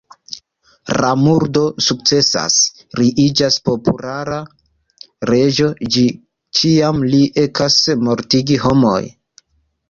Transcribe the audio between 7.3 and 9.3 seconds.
ekas mortigi homojn.